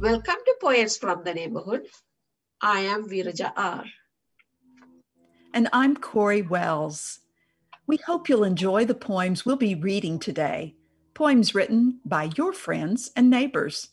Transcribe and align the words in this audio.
Welcome 0.00 0.36
to 0.46 0.54
Poets 0.60 0.96
from 0.96 1.24
the 1.24 1.34
Neighborhood. 1.34 1.88
I 2.62 2.82
am 2.82 3.08
Viraja 3.08 3.52
R. 3.56 3.84
And 5.52 5.68
I'm 5.72 5.96
Kory 5.96 6.40
Wells. 6.40 7.18
We 7.88 7.96
hope 7.96 8.28
you'll 8.28 8.44
enjoy 8.44 8.84
the 8.84 8.94
poems 8.94 9.44
we'll 9.44 9.56
be 9.56 9.74
reading 9.74 10.20
today, 10.20 10.76
poems 11.14 11.52
written 11.52 11.98
by 12.04 12.30
your 12.36 12.52
friends 12.52 13.10
and 13.16 13.28
neighbors. 13.28 13.88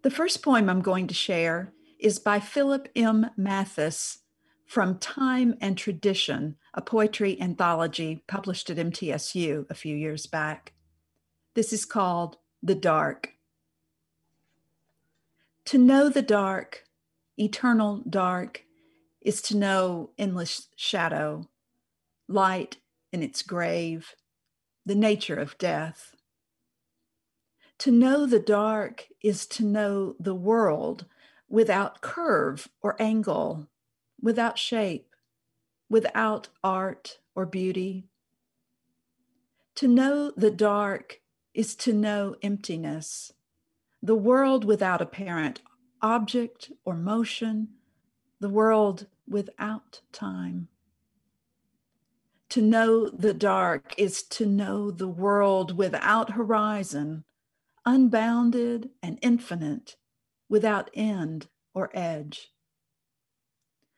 The 0.00 0.10
first 0.10 0.42
poem 0.42 0.70
I'm 0.70 0.80
going 0.80 1.06
to 1.08 1.14
share 1.14 1.74
is 1.98 2.18
by 2.18 2.40
Philip 2.40 2.88
M. 2.96 3.26
Mathis 3.36 4.20
from 4.66 4.98
Time 4.98 5.56
and 5.60 5.76
Tradition, 5.76 6.56
a 6.72 6.80
poetry 6.80 7.38
anthology 7.38 8.24
published 8.26 8.70
at 8.70 8.78
MTSU 8.78 9.66
a 9.68 9.74
few 9.74 9.94
years 9.94 10.26
back. 10.26 10.72
This 11.54 11.70
is 11.74 11.84
called 11.84 12.38
The 12.62 12.74
Dark. 12.74 13.34
To 15.70 15.78
know 15.78 16.08
the 16.08 16.20
dark, 16.20 16.82
eternal 17.38 17.98
dark, 17.98 18.64
is 19.20 19.40
to 19.42 19.56
know 19.56 20.10
endless 20.18 20.66
shadow, 20.74 21.48
light 22.26 22.78
in 23.12 23.22
its 23.22 23.42
grave, 23.42 24.16
the 24.84 24.96
nature 24.96 25.36
of 25.36 25.56
death. 25.58 26.16
To 27.78 27.92
know 27.92 28.26
the 28.26 28.40
dark 28.40 29.06
is 29.22 29.46
to 29.46 29.64
know 29.64 30.16
the 30.18 30.34
world 30.34 31.06
without 31.48 32.00
curve 32.00 32.66
or 32.82 33.00
angle, 33.00 33.68
without 34.20 34.58
shape, 34.58 35.14
without 35.88 36.48
art 36.64 37.18
or 37.36 37.46
beauty. 37.46 38.08
To 39.76 39.86
know 39.86 40.32
the 40.36 40.50
dark 40.50 41.20
is 41.54 41.76
to 41.76 41.92
know 41.92 42.34
emptiness, 42.42 43.32
the 44.02 44.16
world 44.16 44.64
without 44.64 45.02
apparent 45.02 45.60
object 46.02 46.70
or 46.84 46.94
motion, 46.94 47.68
the 48.40 48.48
world 48.48 49.06
without 49.28 50.00
time. 50.12 50.68
To 52.50 52.62
know 52.62 53.08
the 53.08 53.34
dark 53.34 53.94
is 53.96 54.22
to 54.24 54.46
know 54.46 54.90
the 54.90 55.08
world 55.08 55.76
without 55.76 56.32
horizon, 56.32 57.24
unbounded 57.86 58.90
and 59.02 59.18
infinite, 59.22 59.96
without 60.48 60.90
end 60.94 61.46
or 61.74 61.90
edge. 61.94 62.50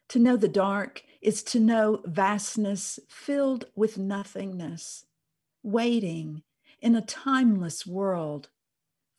To 0.09 0.19
know 0.19 0.37
the 0.37 0.49
dark 0.49 1.03
is 1.23 1.43
to 1.45 1.61
know 1.61 2.03
vastness 2.05 2.99
filled 3.09 3.65
with 3.75 3.97
nothingness, 3.97 5.07
waiting 5.63 6.43
in 6.83 6.95
a 6.95 7.01
timeless 7.01 7.87
world 7.87 8.51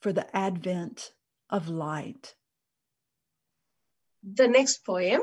for 0.00 0.12
the 0.12 0.34
advent 0.36 1.12
of 1.50 1.68
light. 1.68 2.34
The 4.26 4.48
next 4.48 4.86
poem, 4.86 5.20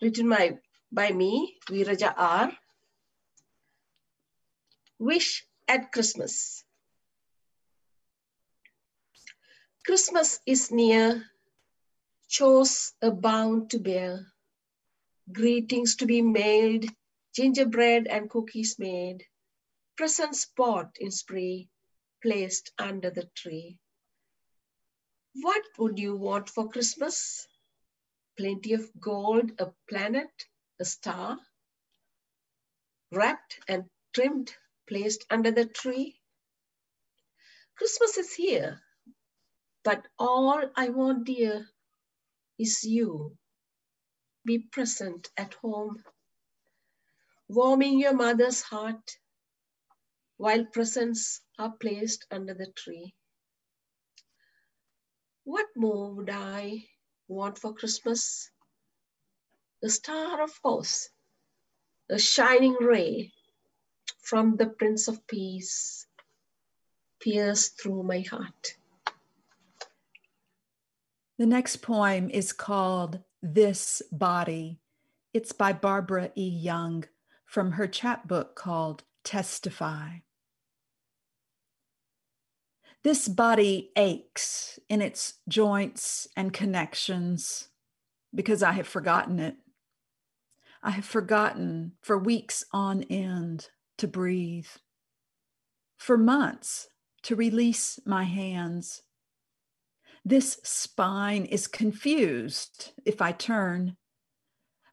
written 0.00 0.30
by, 0.30 0.58
by 0.90 1.10
me, 1.12 1.58
Viraja 1.68 2.14
R. 2.16 2.56
Wish 4.98 5.46
at 5.68 5.92
Christmas. 5.92 6.64
Christmas 9.84 10.40
is 10.46 10.70
near, 10.70 11.22
chores 12.28 12.94
abound 13.02 13.70
to 13.72 13.78
bear, 13.78 14.32
greetings 15.30 15.96
to 15.96 16.06
be 16.06 16.22
mailed, 16.22 16.86
gingerbread 17.34 18.06
and 18.06 18.30
cookies 18.30 18.78
made, 18.78 19.26
presents 19.96 20.46
bought 20.56 20.96
in 20.98 21.10
spree, 21.10 21.68
placed 22.22 22.72
under 22.78 23.10
the 23.10 23.28
tree. 23.34 23.78
What 25.40 25.62
would 25.78 25.98
you 26.00 26.16
want 26.16 26.50
for 26.50 26.68
Christmas? 26.68 27.46
Plenty 28.36 28.72
of 28.72 28.90
gold, 28.98 29.52
a 29.60 29.72
planet, 29.88 30.30
a 30.80 30.84
star, 30.84 31.38
wrapped 33.12 33.60
and 33.68 33.88
trimmed, 34.12 34.52
placed 34.88 35.24
under 35.30 35.52
the 35.52 35.66
tree. 35.66 36.20
Christmas 37.76 38.18
is 38.18 38.34
here, 38.34 38.82
but 39.84 40.04
all 40.18 40.70
I 40.74 40.88
want, 40.88 41.24
dear, 41.26 41.68
is 42.58 42.82
you. 42.82 43.36
Be 44.44 44.58
present 44.58 45.30
at 45.36 45.54
home, 45.54 46.02
warming 47.46 48.00
your 48.00 48.14
mother's 48.14 48.62
heart 48.62 49.18
while 50.36 50.64
presents 50.64 51.40
are 51.58 51.76
placed 51.76 52.26
under 52.32 52.54
the 52.54 52.72
tree. 52.72 53.14
What 55.48 55.68
more 55.74 56.12
would 56.12 56.28
I 56.28 56.84
want 57.26 57.56
for 57.56 57.72
Christmas? 57.72 58.50
The 59.80 59.88
star 59.88 60.42
of 60.42 60.50
course, 60.60 61.08
a 62.10 62.18
shining 62.18 62.76
ray 62.78 63.32
from 64.20 64.56
the 64.56 64.66
Prince 64.66 65.08
of 65.08 65.26
Peace 65.26 66.06
pierced 67.18 67.80
through 67.80 68.02
my 68.02 68.20
heart. 68.20 68.76
The 71.38 71.46
next 71.46 71.76
poem 71.76 72.28
is 72.28 72.52
called 72.52 73.20
This 73.42 74.02
Body. 74.12 74.80
It's 75.32 75.52
by 75.52 75.72
Barbara 75.72 76.30
E. 76.36 76.46
Young 76.46 77.06
from 77.46 77.72
her 77.72 77.86
chapbook 77.86 78.54
called 78.54 79.02
Testify. 79.24 80.18
This 83.08 83.26
body 83.26 83.90
aches 83.96 84.78
in 84.90 85.00
its 85.00 85.38
joints 85.48 86.28
and 86.36 86.52
connections 86.52 87.68
because 88.34 88.62
I 88.62 88.72
have 88.72 88.86
forgotten 88.86 89.38
it. 89.38 89.56
I 90.82 90.90
have 90.90 91.06
forgotten 91.06 91.92
for 92.02 92.18
weeks 92.18 92.64
on 92.70 93.04
end 93.04 93.70
to 93.96 94.06
breathe, 94.06 94.68
for 95.96 96.18
months 96.18 96.88
to 97.22 97.34
release 97.34 97.98
my 98.04 98.24
hands 98.24 99.00
this 100.22 100.60
spine 100.62 101.46
is 101.46 101.66
confused 101.66 102.92
if 103.06 103.22
I 103.22 103.32
turn. 103.32 103.96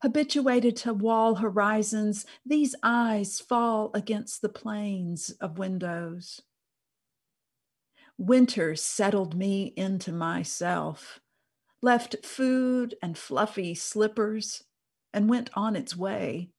Habituated 0.02 0.78
to 0.78 0.94
wall 0.94 1.36
horizons, 1.36 2.26
these 2.46 2.76
eyes 2.82 3.42
fall 3.42 3.92
against 3.94 4.42
the 4.42 4.48
planes 4.48 5.32
of 5.42 5.58
windows. 5.58 6.42
Winter 8.18 8.76
settled 8.76 9.36
me 9.36 9.74
into 9.76 10.12
myself, 10.12 11.20
left 11.82 12.26
food 12.26 12.96
and 13.02 13.18
fluffy 13.18 13.76
slippers, 13.76 14.64
and 15.14 15.30
went 15.30 15.50
on 15.54 15.76
its 15.76 15.96
way. 15.96 16.50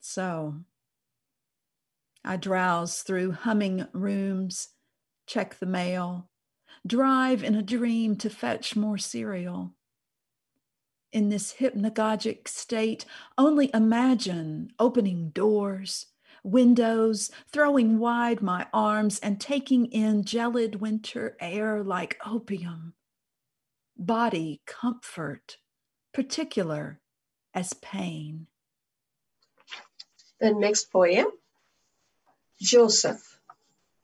So 0.00 0.56
I 2.24 2.36
drowse 2.36 3.02
through 3.02 3.32
humming 3.32 3.86
rooms, 3.92 4.68
check 5.26 5.58
the 5.58 5.66
mail, 5.66 6.28
drive 6.86 7.42
in 7.42 7.54
a 7.54 7.62
dream 7.62 8.16
to 8.16 8.30
fetch 8.30 8.76
more 8.76 8.98
cereal. 8.98 9.74
In 11.12 11.28
this 11.30 11.54
hypnagogic 11.54 12.46
state, 12.46 13.04
only 13.38 13.70
imagine 13.72 14.70
opening 14.78 15.30
doors, 15.30 16.06
windows, 16.46 17.30
throwing 17.52 17.98
wide 17.98 18.40
my 18.40 18.66
arms 18.72 19.18
and 19.18 19.40
taking 19.40 19.86
in 19.86 20.22
gelid 20.22 20.76
winter 20.76 21.36
air 21.40 21.82
like 21.82 22.16
opium. 22.24 22.94
Body 23.98 24.60
comfort, 24.64 25.58
particular 26.14 27.00
as 27.52 27.72
pain. 27.74 28.46
The 30.40 30.52
next 30.52 30.92
poem, 30.92 31.26
Joseph, 32.60 33.40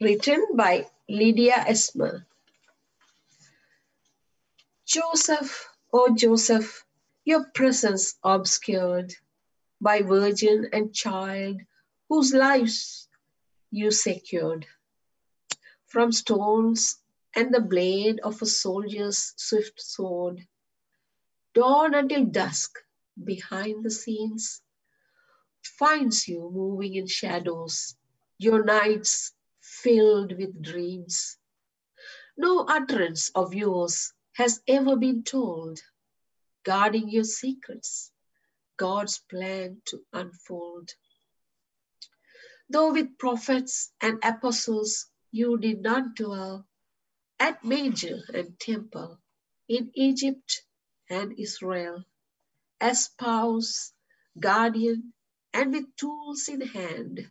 written 0.00 0.46
by 0.54 0.86
Lydia 1.08 1.64
Esmer. 1.68 2.24
Joseph, 4.84 5.68
oh 5.92 6.14
Joseph, 6.14 6.84
your 7.24 7.44
presence 7.54 8.16
obscured 8.24 9.14
by 9.80 10.02
virgin 10.02 10.68
and 10.72 10.92
child 10.92 11.60
whose 12.12 12.34
lives 12.34 13.08
you 13.70 13.90
secured. 13.90 14.66
From 15.86 16.12
stones 16.12 16.98
and 17.34 17.54
the 17.54 17.60
blade 17.62 18.20
of 18.20 18.42
a 18.42 18.44
soldier's 18.44 19.32
swift 19.36 19.80
sword, 19.80 20.46
dawn 21.54 21.94
until 21.94 22.26
dusk 22.26 22.78
behind 23.24 23.82
the 23.82 23.90
scenes 23.90 24.60
finds 25.62 26.28
you 26.28 26.50
moving 26.52 26.96
in 26.96 27.06
shadows, 27.06 27.96
your 28.36 28.62
nights 28.62 29.32
filled 29.62 30.36
with 30.36 30.60
dreams. 30.60 31.38
No 32.36 32.66
utterance 32.68 33.30
of 33.34 33.54
yours 33.54 34.12
has 34.32 34.60
ever 34.68 34.96
been 34.96 35.22
told, 35.22 35.80
guarding 36.62 37.08
your 37.08 37.24
secrets, 37.24 38.12
God's 38.76 39.16
plan 39.30 39.80
to 39.86 40.04
unfold. 40.12 40.90
Though 42.72 42.92
with 42.92 43.18
prophets 43.18 43.92
and 44.00 44.18
apostles 44.24 45.10
you 45.30 45.58
did 45.58 45.82
not 45.82 46.16
dwell, 46.16 46.66
at 47.38 47.62
manger 47.62 48.20
and 48.32 48.58
temple, 48.58 49.20
in 49.68 49.90
Egypt 49.92 50.62
and 51.10 51.38
Israel, 51.38 52.04
as 52.80 53.04
spouse, 53.04 53.92
guardian, 54.40 55.12
and 55.52 55.74
with 55.74 55.94
tools 55.96 56.48
in 56.48 56.62
hand, 56.62 57.30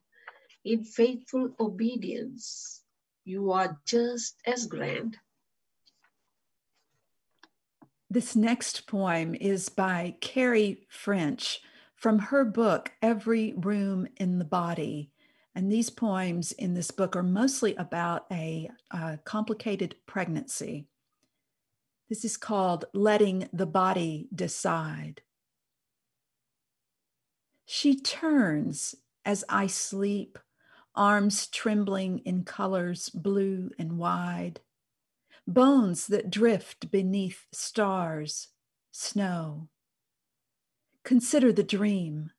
in 0.64 0.84
faithful 0.84 1.56
obedience, 1.60 2.84
you 3.26 3.52
are 3.52 3.82
just 3.84 4.36
as 4.46 4.68
grand. 4.68 5.18
This 8.12 8.36
next 8.36 8.86
poem 8.86 9.34
is 9.34 9.70
by 9.70 10.18
Kerri 10.22 10.86
French 10.88 11.62
from 11.96 12.20
her 12.30 12.46
book, 12.46 12.92
Every 13.02 13.54
Room 13.54 14.08
in 14.18 14.38
the 14.38 14.46
Body. 14.46 15.10
And 15.54 15.72
these 15.72 15.90
poems 15.90 16.52
in 16.54 16.74
this 16.74 16.92
book 16.92 17.16
are 17.16 17.24
mostly 17.24 17.76
about 17.76 18.26
a, 18.32 18.70
a 18.92 19.20
complicated 19.26 19.96
pregnancy. 20.06 20.88
This 22.10 22.24
is 22.24 22.38
called 22.38 22.86
Letting 22.94 23.50
the 23.52 23.66
Body 23.66 24.28
Decide. 24.34 25.22
She 27.66 28.00
turns 28.00 28.96
as 29.26 29.44
I 29.50 29.68
sleep, 29.68 30.40
arms 30.96 31.48
trembling 31.48 32.20
in 32.20 32.44
colors 32.44 33.10
blue 33.10 33.72
and 33.78 33.98
wide 33.98 34.60
bones 35.48 36.08
that 36.08 36.30
drift 36.30 36.92
beneath 36.92 37.46
stars, 37.52 38.50
snow. 38.92 39.70
Consider 41.04 41.52
the 41.52 41.64
dream, 41.64 42.32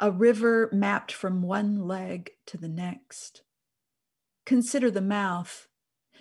a 0.00 0.10
river 0.10 0.70
mapped 0.72 1.12
from 1.12 1.42
one 1.42 1.86
leg 1.86 2.30
to 2.46 2.56
the 2.56 2.68
next. 2.68 3.42
Consider 4.46 4.90
the 4.90 5.02
mouth, 5.02 5.68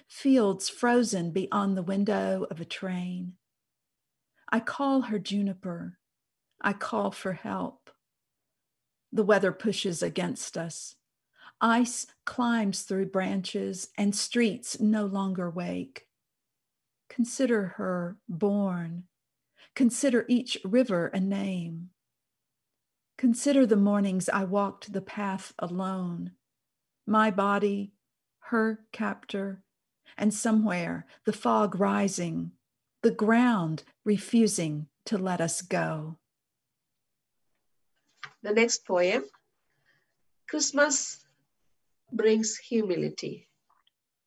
fields 0.05 0.67
frozen 0.67 1.31
beyond 1.31 1.77
the 1.77 1.83
window 1.83 2.45
of 2.51 2.59
a 2.59 2.65
train. 2.65 3.33
I 4.51 4.59
call 4.59 5.03
her 5.03 5.17
juniper. 5.17 5.97
I 6.59 6.73
call 6.73 7.11
for 7.11 7.33
help. 7.33 7.89
The 9.13 9.23
weather 9.23 9.53
pushes 9.53 10.03
against 10.03 10.57
us. 10.57 10.95
Ice 11.61 12.07
climbs 12.25 12.81
through 12.81 13.07
branches 13.07 13.89
and 13.97 14.13
streets 14.13 14.79
no 14.79 15.05
longer 15.05 15.49
wake. 15.49 16.05
Consider 17.07 17.75
her 17.77 18.17
born. 18.27 19.05
Consider 19.73 20.25
each 20.27 20.57
river 20.65 21.07
a 21.07 21.19
name. 21.19 21.91
Consider 23.19 23.65
the 23.65 23.75
mornings 23.75 24.29
I 24.29 24.45
walked 24.45 24.93
the 24.93 25.01
path 25.01 25.53
alone, 25.59 26.31
my 27.05 27.29
body, 27.29 27.91
her 28.47 28.85
captor, 28.93 29.61
and 30.17 30.33
somewhere 30.33 31.05
the 31.25 31.33
fog 31.33 31.77
rising, 31.77 32.53
the 33.01 33.11
ground 33.11 33.83
refusing 34.05 34.87
to 35.03 35.17
let 35.17 35.41
us 35.41 35.61
go. 35.61 36.17
The 38.41 38.53
next 38.53 38.85
poem 38.85 39.25
Christmas 40.47 41.25
Brings 42.13 42.55
Humility, 42.55 43.49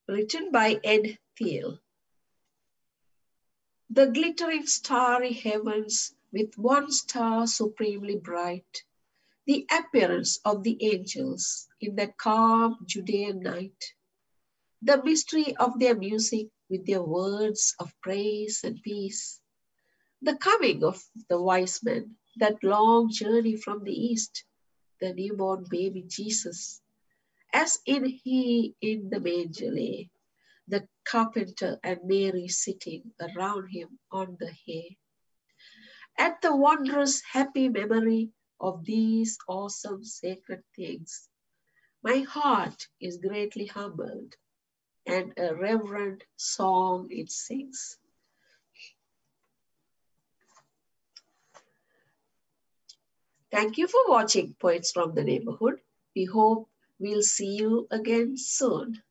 written 0.06 0.53
by 0.53 0.79
Ed 0.85 1.17
Thiel 1.39 1.79
the 3.89 4.09
glittering 4.09 4.67
starry 4.67 5.33
heavens 5.33 6.15
with 6.32 6.56
one 6.56 6.90
star 6.90 7.46
supremely 7.46 8.17
bright, 8.17 8.84
the 9.46 9.67
appearance 9.70 10.38
of 10.44 10.62
the 10.62 10.79
angels 10.82 11.69
in 11.81 11.96
that 11.96 12.17
calm 12.17 12.79
Judean 12.87 13.40
night, 13.40 13.84
the 14.81 15.02
mystery 15.05 15.55
of 15.56 15.79
their 15.79 15.94
music 15.94 16.49
with 16.70 16.87
their 16.87 17.02
words 17.02 17.75
of 17.79 17.94
praise 18.00 18.64
and 18.64 18.82
peace, 18.82 19.40
the 20.23 20.37
coming 20.37 20.82
of 20.84 21.02
the 21.29 21.40
wise 21.40 21.82
men, 21.82 22.17
that 22.37 22.62
long 22.64 23.11
journey 23.11 23.56
from 23.56 23.84
the 23.84 23.93
east, 23.93 24.44
the 25.00 25.12
newborn 25.12 25.67
baby 25.69 26.05
Jesus, 26.06 26.81
as 27.52 27.79
in 27.84 28.05
he 28.05 28.75
in 28.81 29.11
the 29.11 29.20
manger 29.20 29.70
lay, 29.70 30.11
the 30.69 30.88
carpenter 31.05 31.79
and 31.82 32.00
Mary 32.05 32.49
sitting 32.49 33.12
around 33.20 33.69
him 33.69 33.99
on 34.11 34.37
the 34.40 34.50
hay. 34.64 34.96
At 36.19 36.41
the 36.43 36.55
wondrous 36.55 37.23
happy 37.23 37.69
memory 37.69 38.31
of 38.61 38.85
these 38.85 39.38
awesome 39.49 40.05
sacred 40.05 40.62
things, 40.76 41.29
my 42.03 42.20
heart 42.20 42.88
is 43.00 43.17
greatly 43.17 43.67
humbled 43.67 44.37
and 45.06 45.32
a 45.37 45.55
reverent 45.55 46.25
song 46.37 47.09
it 47.11 47.31
sings. 47.31 47.99
Thank 53.50 53.76
you 53.76 53.87
for 53.87 54.00
watching 54.08 54.55
Poets 54.61 54.93
from 54.93 55.15
the 55.15 55.25
Neighborhood. 55.25 55.81
We 56.17 56.25
hope 56.25 56.69
we'll 56.99 57.23
see 57.23 57.56
you 57.56 57.87
again 57.91 58.37
soon. 58.37 59.03